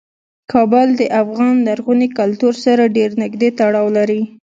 کابل 0.51 0.87
د 0.99 1.01
افغان 1.21 1.55
لرغوني 1.67 2.07
کلتور 2.17 2.53
سره 2.65 2.91
ډیر 2.97 3.09
نږدې 3.21 3.49
تړاو 3.59 3.87
لري. 3.97 4.21